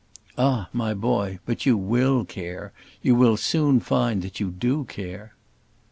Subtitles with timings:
[0.35, 0.67] "Ah!
[0.73, 5.35] my boy; but you will care: you will soon find that you do care."